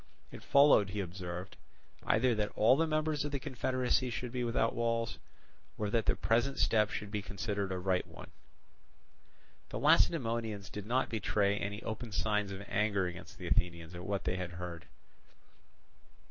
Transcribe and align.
It 0.31 0.41
followed, 0.41 0.89
he 0.89 0.99
observed, 0.99 1.57
either 2.07 2.33
that 2.33 2.51
all 2.55 2.75
the 2.75 2.87
members 2.87 3.23
of 3.23 3.31
the 3.31 3.39
confederacy 3.39 4.09
should 4.09 4.31
be 4.31 4.43
without 4.43 4.73
walls, 4.73 5.19
or 5.77 5.91
that 5.91 6.07
the 6.07 6.15
present 6.15 6.57
step 6.57 6.89
should 6.89 7.11
be 7.11 7.21
considered 7.21 7.71
a 7.71 7.77
right 7.77 8.07
one. 8.07 8.31
The 9.69 9.77
Lacedaemonians 9.77 10.71
did 10.71 10.87
not 10.87 11.09
betray 11.09 11.55
any 11.55 11.83
open 11.83 12.11
signs 12.11 12.51
of 12.51 12.65
anger 12.67 13.05
against 13.05 13.37
the 13.37 13.45
Athenians 13.45 13.93
at 13.93 14.03
what 14.03 14.23
they 14.23 14.37
heard. 14.37 14.85